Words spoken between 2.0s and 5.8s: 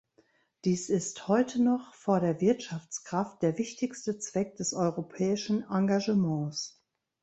der Wirtschaftskraft, der wichtigste Zweck des europäischen